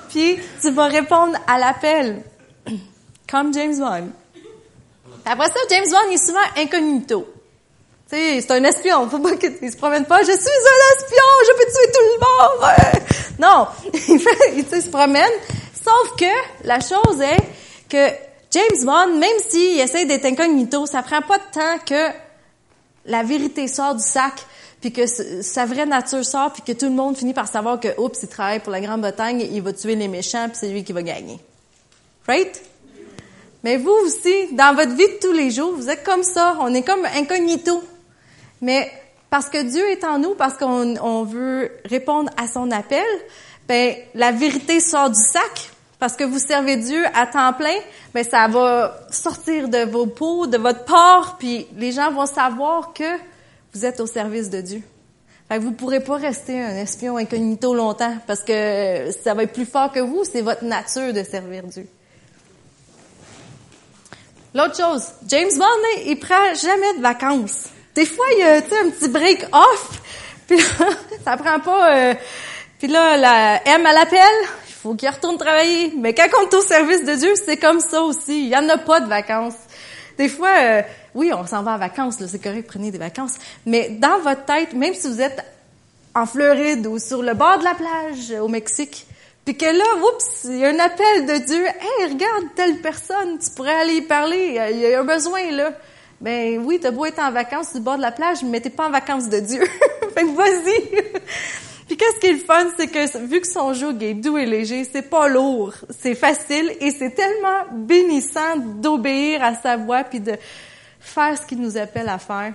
[0.09, 2.23] Puis tu vas répondre à l'appel,
[3.29, 4.07] comme James Bond.
[5.25, 7.34] Après ça, James Bond est souvent incognito.
[8.09, 9.09] Tu sais, c'est un espion.
[9.09, 10.21] Faut pas qu'il se promène pas.
[10.21, 11.23] Je suis un espion.
[11.47, 12.71] Je peux tuer tout le monde.
[13.37, 15.31] Non, il fait, il se promène.
[15.73, 17.37] Sauf que la chose est
[17.89, 18.15] que
[18.51, 22.13] James Bond, même s'il essaie d'être incognito, ça prend pas de temps que
[23.05, 24.45] la vérité sort du sac
[24.85, 27.99] puis que sa vraie nature sort, puis que tout le monde finit par savoir que,
[27.99, 30.93] oups, il travaille pour la Grande-Bretagne, il va tuer les méchants, puis c'est lui qui
[30.93, 31.39] va gagner.
[32.27, 32.61] Right?
[33.63, 36.55] Mais vous aussi, dans votre vie de tous les jours, vous êtes comme ça.
[36.59, 37.81] On est comme incognito.
[38.61, 38.91] Mais
[39.29, 43.05] parce que Dieu est en nous, parce qu'on on veut répondre à son appel,
[43.67, 45.71] ben la vérité sort du sac.
[45.99, 47.75] Parce que vous servez Dieu à temps plein,
[48.13, 52.93] ben ça va sortir de vos peaux, de votre porc, puis les gens vont savoir
[52.93, 53.17] que
[53.73, 54.83] vous êtes au service de Dieu.
[55.47, 59.53] Fait que vous pourrez pas rester un espion incognito longtemps parce que ça va être
[59.53, 61.87] plus fort que vous, c'est votre nature de servir Dieu.
[64.53, 67.69] L'autre chose, James Bond, il prend jamais de vacances.
[67.95, 70.01] Des fois, il y a un petit break off,
[70.47, 70.89] puis là,
[71.23, 71.95] ça prend pas.
[71.95, 72.13] Euh,
[72.77, 74.19] puis là, la M à l'appel,
[74.67, 75.93] il faut qu'il retourne travailler.
[75.97, 78.43] Mais quand on est au service de Dieu, c'est comme ça aussi.
[78.43, 79.55] Il y en a pas de vacances.
[80.17, 80.81] Des fois, euh,
[81.13, 83.35] oui, on s'en va en vacances, c'est correct, prenez des vacances.
[83.65, 85.41] Mais dans votre tête, même si vous êtes
[86.13, 89.07] en Floride ou sur le bord de la plage au Mexique,
[89.45, 91.65] puis que là, oups, il y a un appel de Dieu.
[91.65, 94.59] Hey, regarde telle personne, tu pourrais aller y parler.
[94.73, 95.71] Il y a un besoin là.
[96.21, 98.87] Ben oui, t'as beau être en vacances le bord de la plage, mais t'es pas
[98.87, 99.63] en vacances de Dieu.
[100.13, 100.89] fait vas-y.
[101.87, 104.45] Puis qu'est-ce qui est le fun, c'est que vu que son joug est doux et
[104.45, 110.19] léger, c'est pas lourd, c'est facile et c'est tellement bénissant d'obéir à sa voix puis
[110.19, 110.33] de
[110.99, 112.53] faire ce qu'il nous appelle à faire.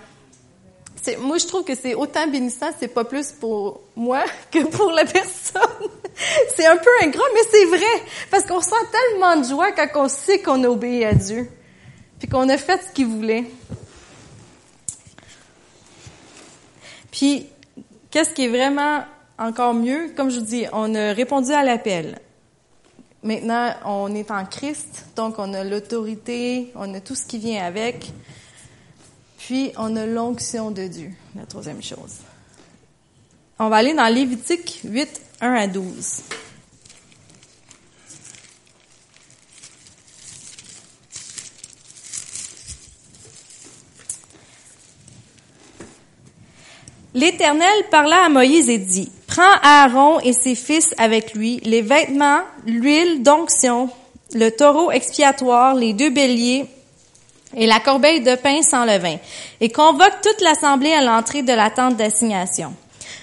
[1.20, 5.04] Moi, je trouve que c'est autant bénissant, c'est pas plus pour moi que pour la
[5.04, 5.88] personne.
[6.54, 8.02] c'est un peu ingrat, mais c'est vrai.
[8.30, 11.48] Parce qu'on sent tellement de joie quand on sait qu'on obéit à Dieu.
[12.20, 13.46] Puis qu'on a fait ce qu'il voulait.
[17.10, 17.46] Puis,
[18.10, 19.02] qu'est-ce qui est vraiment
[19.38, 20.12] encore mieux?
[20.16, 22.20] Comme je vous dis, on a répondu à l'appel.
[23.22, 27.64] Maintenant, on est en Christ, donc on a l'autorité, on a tout ce qui vient
[27.64, 28.12] avec.
[29.38, 32.18] Puis, on a l'onction de Dieu, la troisième chose.
[33.58, 36.22] On va aller dans Lévitique 8, 1 à 12.
[47.14, 52.40] L'Éternel parla à Moïse et dit, Prends Aaron et ses fils avec lui, les vêtements,
[52.66, 53.88] l'huile d'onction,
[54.34, 56.66] le taureau expiatoire, les deux béliers
[57.56, 59.16] et la corbeille de pain sans levain,
[59.60, 62.74] et convoque toute l'assemblée à l'entrée de la tente d'assignation.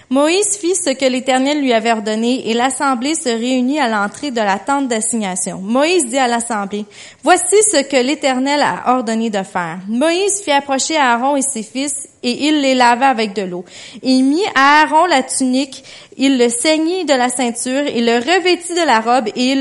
[0.09, 4.39] Moïse fit ce que l'Éternel lui avait ordonné et l'assemblée se réunit à l'entrée de
[4.39, 5.59] la tente d'assignation.
[5.59, 6.85] Moïse dit à l'assemblée,
[7.23, 9.79] Voici ce que l'Éternel a ordonné de faire.
[9.89, 13.65] Moïse fit approcher Aaron et ses fils et il les lava avec de l'eau.
[14.03, 15.83] Il mit à Aaron la tunique,
[16.17, 19.55] il le ceignit de la ceinture, il le revêtit de la robe et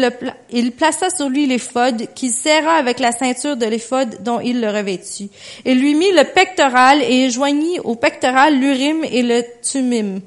[0.50, 4.68] il, plaça sur lui l'éphod qu'il serra avec la ceinture de l'éphod dont il le
[4.68, 5.30] revêtit.
[5.64, 10.20] Il lui mit le pectoral et joignit au pectoral l'urim et le tumim.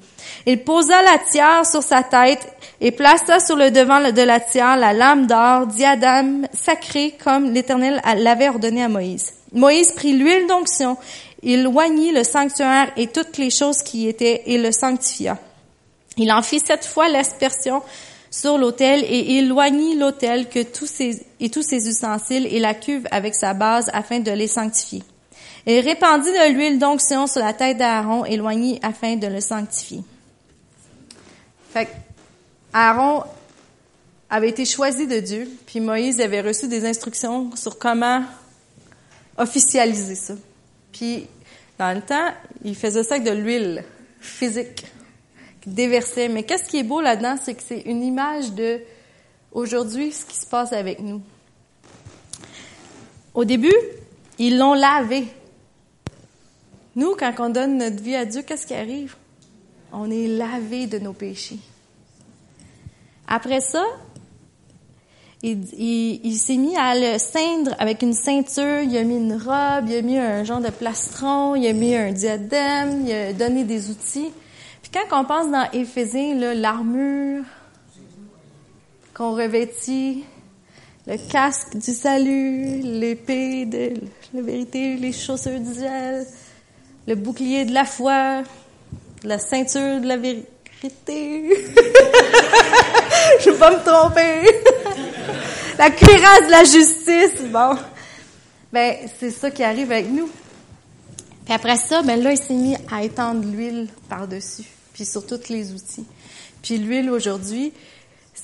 [0.45, 2.47] Il posa la tiare sur sa tête
[2.81, 8.01] et plaça sur le devant de la tiare la lame d'or, diadème sacré comme l'Éternel
[8.17, 9.33] l'avait ordonné à Moïse.
[9.51, 10.97] Moïse prit l'huile d'onction,
[11.43, 15.37] il oignit le sanctuaire et toutes les choses qui y étaient et le sanctifia.
[16.17, 17.81] Il en fit sept fois l'aspersion
[18.29, 23.53] sur l'autel et il loignit l'autel et tous ses ustensiles et la cuve avec sa
[23.53, 25.03] base afin de les sanctifier.
[25.65, 30.03] Il répandit de l'huile d'onction sur la tête d'Aaron et loignit afin de le sanctifier.
[31.71, 31.87] Fait
[32.73, 33.23] Aaron
[34.29, 38.23] avait été choisi de Dieu, puis Moïse avait reçu des instructions sur comment
[39.37, 40.33] officialiser ça.
[40.91, 41.27] Puis,
[41.77, 43.83] dans le temps, il faisait ça avec de l'huile
[44.19, 44.85] physique,
[45.61, 46.27] qui déversait.
[46.27, 48.81] Mais qu'est-ce qui est beau là-dedans, c'est que c'est une image de
[49.51, 51.21] aujourd'hui ce qui se passe avec nous.
[53.33, 53.75] Au début,
[54.37, 55.27] ils l'ont lavé.
[56.95, 59.15] Nous, quand on donne notre vie à Dieu, qu'est-ce qui arrive?
[59.91, 61.59] On est lavé de nos péchés.
[63.27, 63.83] Après ça,
[65.41, 69.95] il, s'est mis à le ceindre avec une ceinture, il a mis une robe, il
[69.95, 73.89] a mis un genre de plastron, il a mis un diadème, il a donné des
[73.89, 74.31] outils.
[74.81, 77.43] Puis quand on pense dans Éphésiens, l'armure
[79.13, 80.25] qu'on revêtit,
[81.07, 83.93] le casque du salut, l'épée de
[84.33, 86.25] la vérité, les chaussures du zèle,
[87.07, 88.43] le bouclier de la foi,
[89.23, 90.45] la ceinture de la vérité.
[93.39, 94.78] Je veux pas me tromper.
[95.79, 97.41] La cuirasse de la justice.
[97.49, 97.71] Bon.
[98.71, 100.29] Ben, c'est ça qui arrive avec nous.
[101.45, 105.47] Puis après ça, ben là, il s'est mis à étendre l'huile par-dessus, puis sur tous
[105.47, 106.05] les outils.
[106.61, 107.71] Puis l'huile aujourd'hui,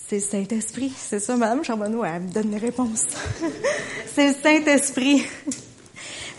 [0.08, 0.94] c'est Saint-Esprit.
[0.98, 3.04] C'est ça, Madame Charbonneau, elle me donne les réponses.
[4.16, 5.26] c'est le Saint-Esprit.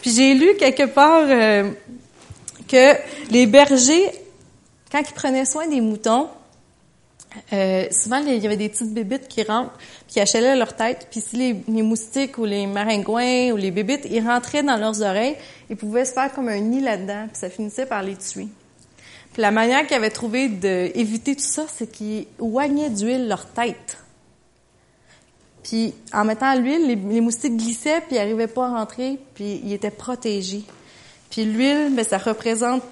[0.01, 1.71] puis j'ai lu quelque part euh,
[2.67, 2.95] que
[3.31, 4.11] les bergers,
[4.91, 6.31] quand ils prenaient soin des moutons,
[7.53, 9.77] euh, souvent, il y avait des petites bébites qui rentrent,
[10.09, 14.27] qui achalaient leur tête, puis si les, moustiques ou les maringouins ou les bébites, ils
[14.27, 15.37] rentraient dans leurs oreilles,
[15.69, 18.49] ils pouvaient se faire comme un nid là-dedans, puis ça finissait par les tuer.
[19.33, 23.99] Puis la manière qu'ils avaient trouvé d'éviter tout ça, c'est qu'ils oignaient d'huile leur tête.
[25.62, 29.73] Puis en mettant l'huile, les, moustiques glissaient, puis ils n'arrivaient pas à rentrer, puis ils
[29.73, 30.62] étaient protégés.
[31.31, 32.83] Puis l'huile, ben, ça représente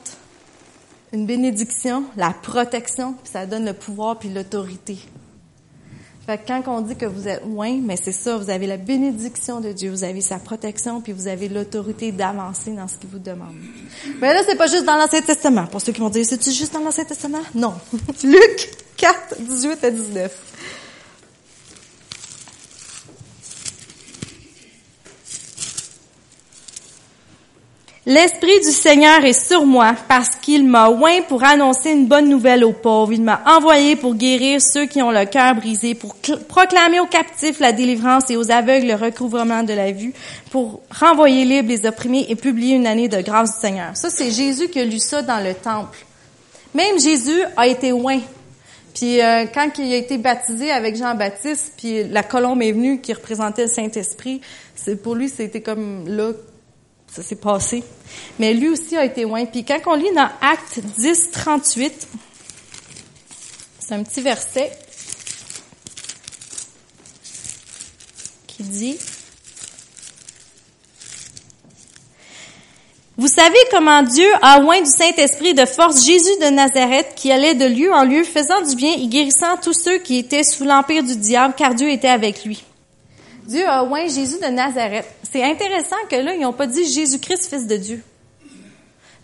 [1.14, 4.98] une bénédiction, la protection, puis ça donne le pouvoir puis l'autorité.
[6.26, 8.78] Fait que quand on dit que vous êtes loin, mais c'est ça, vous avez la
[8.78, 13.10] bénédiction de Dieu, vous avez sa protection, puis vous avez l'autorité d'avancer dans ce qu'il
[13.10, 13.54] vous demande.
[14.20, 15.66] Mais là, c'est pas juste dans l'Ancien Testament.
[15.66, 17.42] Pour ceux qui vont dire, c'est-tu juste dans l'Ancien Testament?
[17.54, 17.74] Non.
[18.24, 20.32] Luc 4, 18 à 19.
[28.06, 32.62] L'Esprit du Seigneur est sur moi parce qu'il m'a oint pour annoncer une bonne nouvelle
[32.62, 33.14] aux pauvres.
[33.14, 36.14] Il m'a envoyé pour guérir ceux qui ont le cœur brisé, pour
[36.46, 40.12] proclamer aux captifs la délivrance et aux aveugles le recouvrement de la vue,
[40.50, 43.96] pour renvoyer libres les opprimés et publier une année de grâce du Seigneur.
[43.96, 46.04] Ça, c'est Jésus qui a lu ça dans le temple.
[46.74, 48.20] Même Jésus a été oint.
[48.92, 53.14] Puis euh, quand il a été baptisé avec Jean-Baptiste, puis la colombe est venue qui
[53.14, 54.42] représentait le Saint-Esprit,
[55.02, 56.32] pour lui c'était comme là
[57.14, 57.84] ça s'est passé.
[58.40, 59.44] Mais lui aussi a été loin.
[59.46, 62.08] Puis quand on lit dans Acte 10, 38,
[63.78, 64.72] c'est un petit verset
[68.48, 68.98] qui dit
[73.16, 77.54] Vous savez comment Dieu a oint du Saint-Esprit de force Jésus de Nazareth qui allait
[77.54, 81.04] de lieu en lieu faisant du bien et guérissant tous ceux qui étaient sous l'empire
[81.04, 82.64] du diable car Dieu était avec lui.
[83.46, 85.06] Dieu a oint Jésus de Nazareth.
[85.34, 88.00] C'est intéressant que là, ils n'ont pas dit Jésus-Christ, fils de Dieu.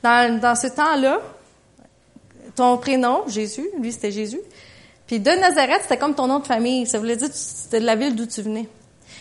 [0.02, 1.20] Dans, dans ce temps-là,
[2.56, 4.40] ton prénom, Jésus, lui c'était Jésus.
[5.06, 6.84] Puis de Nazareth, c'était comme ton nom de famille.
[6.86, 8.66] Ça voulait dire que c'était de la ville d'où tu venais.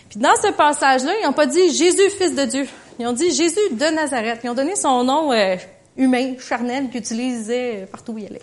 [0.10, 2.68] Puis dans ce passage-là, ils n'ont pas dit Jésus, fils de Dieu.
[2.98, 4.40] Ils ont dit Jésus de Nazareth.
[4.44, 5.58] Ils ont donné son nom euh,
[5.96, 8.42] humain, charnel, qu'ils utilisaient partout où il allait.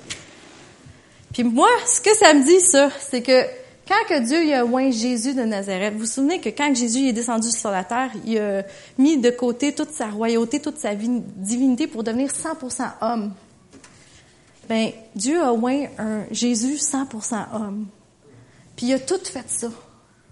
[1.33, 3.43] Puis moi, ce que ça me dit, ça, c'est que
[3.87, 7.13] quand que Dieu a oint Jésus de Nazareth, vous vous souvenez que quand Jésus est
[7.13, 8.63] descendu sur la terre, il a
[8.99, 13.33] mis de côté toute sa royauté, toute sa divinité pour devenir 100% homme.
[14.69, 17.87] Ben, Dieu a oint un Jésus 100% homme.
[18.75, 19.69] Puis il a tout fait ça.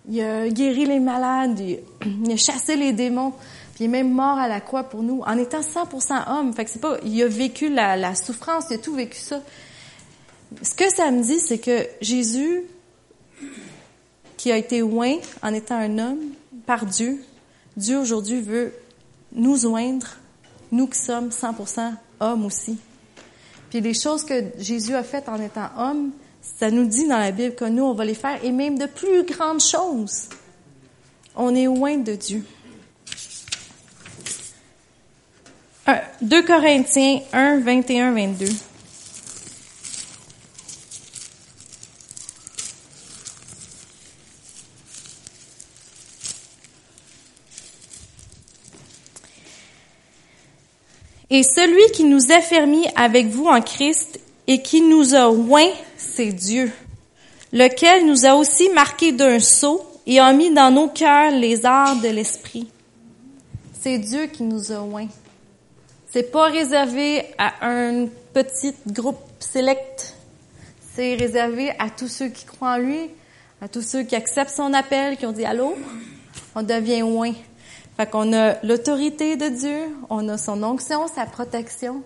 [0.09, 1.61] Il a guéri les malades,
[2.25, 3.31] il a chassé les démons,
[3.75, 6.53] puis il est même mort à la croix pour nous en étant 100% homme.
[6.53, 9.41] Fait que c'est pas, il a vécu la, la souffrance, il a tout vécu ça.
[10.61, 12.65] Ce que ça me dit, c'est que Jésus
[14.37, 16.21] qui a été oint en étant un homme
[16.67, 17.23] par Dieu,
[17.77, 18.73] Dieu aujourd'hui veut
[19.33, 20.07] nous oindre,
[20.71, 22.79] nous qui sommes 100% hommes aussi.
[23.71, 26.11] Puis les choses que Jésus a faites en étant homme,
[26.43, 28.87] ça nous dit dans la Bible que nous, on va les faire, et même de
[28.87, 30.29] plus grandes choses.
[31.35, 32.45] On est loin de Dieu.
[36.23, 38.47] 2 Corinthiens 1, 21, 22.
[51.37, 55.73] Et celui qui nous a fermis avec vous en Christ et qui nous a oint,
[55.97, 56.71] c'est Dieu.
[57.53, 61.97] lequel nous a aussi marqués d'un sceau et a mis dans nos cœurs les arts
[61.97, 62.69] de l'esprit.
[63.81, 65.09] C'est Dieu qui nous a oints.
[66.13, 70.15] C'est pas réservé à un petit groupe select.
[70.95, 73.11] C'est réservé à tous ceux qui croient en lui,
[73.61, 75.75] à tous ceux qui acceptent son appel, qui ont dit allô.
[76.55, 77.35] On devient oint.
[77.97, 82.03] Fait qu'on a l'autorité de Dieu, on a son onction, sa protection.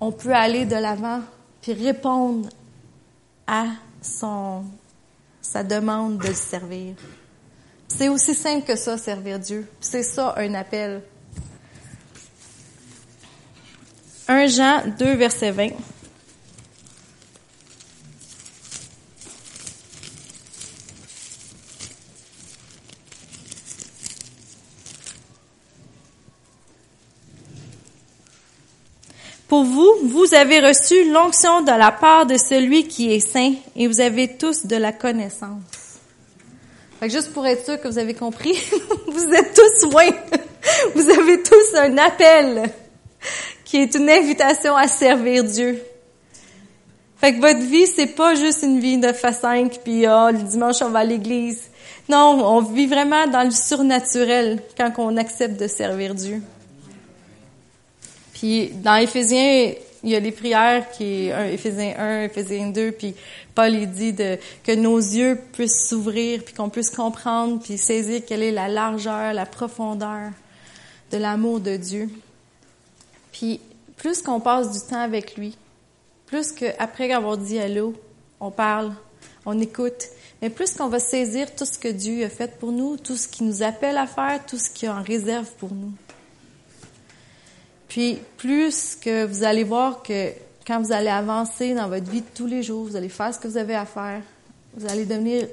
[0.00, 1.20] On peut aller de l'avant
[1.60, 2.48] puis répondre
[3.46, 3.66] à
[4.00, 4.64] son
[5.40, 6.94] sa demande de le servir.
[7.88, 9.68] C'est aussi simple que ça, servir Dieu.
[9.80, 11.02] C'est ça un appel.
[14.28, 15.68] 1 Jean 2, verset 20.
[29.64, 34.00] Vous, vous avez reçu l'onction de la part de celui qui est saint et vous
[34.00, 35.98] avez tous de la connaissance.
[37.00, 38.56] Fait juste pour être sûr que vous avez compris,
[39.06, 40.10] vous êtes tous loin.
[40.94, 42.70] Vous avez tous un appel
[43.64, 45.80] qui est une invitation à servir Dieu.
[47.18, 50.42] Fait que votre vie, c'est pas juste une vie de fa 5 puis oh, le
[50.42, 51.62] dimanche on va à l'église.
[52.08, 56.42] Non, on vit vraiment dans le surnaturel quand on accepte de servir Dieu.
[58.38, 59.72] Puis dans Éphésiens,
[60.04, 63.14] il y a les prières qui est Éphésiens 1, Éphésiens 2, puis
[63.54, 68.42] Paul il dit que nos yeux puissent s'ouvrir, puis qu'on puisse comprendre, puis saisir quelle
[68.42, 70.32] est la largeur, la profondeur
[71.10, 72.10] de l'amour de Dieu.
[73.32, 73.58] Puis
[73.96, 75.56] plus qu'on passe du temps avec lui,
[76.26, 77.94] plus qu'après avoir dit allô,
[78.38, 78.92] on parle,
[79.46, 80.08] on écoute,
[80.42, 83.28] mais plus qu'on va saisir tout ce que Dieu a fait pour nous, tout ce
[83.28, 85.92] qui nous appelle à faire, tout ce qu'il en réserve pour nous.
[87.96, 90.30] Puis plus que vous allez voir que
[90.66, 93.38] quand vous allez avancer dans votre vie de tous les jours, vous allez faire ce
[93.38, 94.20] que vous avez à faire,
[94.74, 95.48] vous allez devenir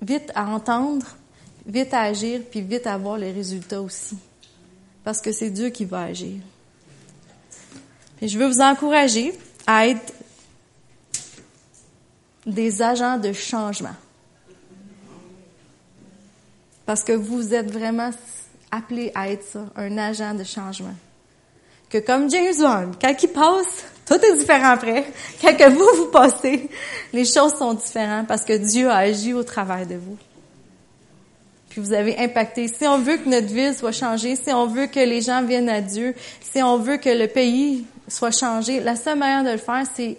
[0.00, 1.04] vite à entendre,
[1.66, 4.16] vite à agir, puis vite à voir les résultats aussi.
[5.04, 6.40] Parce que c'est Dieu qui va agir.
[8.16, 9.34] Puis je veux vous encourager
[9.66, 10.14] à être
[12.46, 13.96] des agents de changement.
[16.86, 18.12] Parce que vous êtes vraiment
[18.70, 20.94] appelés à être ça, un agent de changement
[21.94, 25.04] que comme James Bond, quand il passe, tout est différent après.
[25.40, 26.68] Quand que vous, vous passez,
[27.12, 30.16] les choses sont différentes parce que Dieu a agi au travers de vous.
[31.68, 32.66] Puis vous avez impacté.
[32.66, 35.68] Si on veut que notre ville soit changée, si on veut que les gens viennent
[35.68, 39.58] à Dieu, si on veut que le pays soit changé, la seule manière de le
[39.58, 40.16] faire, c'est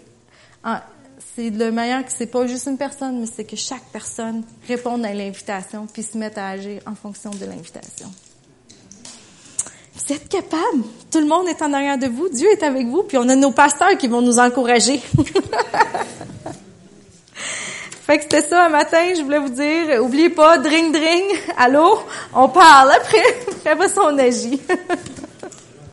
[1.36, 5.04] c'est le meilleur que c'est pas juste une personne, mais c'est que chaque personne réponde
[5.04, 8.10] à l'invitation puis se mette à agir en fonction de l'invitation.
[10.08, 10.84] Vous êtes capable.
[11.12, 12.30] Tout le monde est en arrière de vous.
[12.30, 13.04] Dieu est avec vous.
[13.04, 15.00] Puis on a nos pasteurs qui vont nous encourager.
[18.06, 19.16] fait que c'était ça un matin.
[19.18, 21.24] Je voulais vous dire, oubliez pas, dring dring.
[21.58, 21.98] Allô?
[22.36, 23.24] On parle après.
[23.66, 24.62] Après ça, on agit.